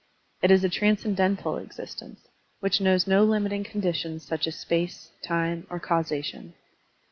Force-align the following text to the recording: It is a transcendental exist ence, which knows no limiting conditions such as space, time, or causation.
It 0.41 0.49
is 0.49 0.63
a 0.63 0.67
transcendental 0.69 1.57
exist 1.57 2.01
ence, 2.01 2.21
which 2.59 2.81
knows 2.81 3.05
no 3.05 3.23
limiting 3.23 3.63
conditions 3.63 4.25
such 4.25 4.47
as 4.47 4.55
space, 4.55 5.11
time, 5.21 5.67
or 5.69 5.79
causation. 5.79 6.55